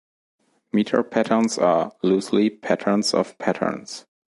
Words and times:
Metapatterns 0.73 1.61
are, 1.61 1.91
loosely, 2.01 2.49
patterns 2.49 3.13
of 3.13 3.37
patterns. 3.37 4.07